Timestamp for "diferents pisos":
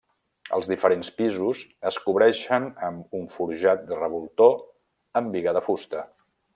0.69-1.61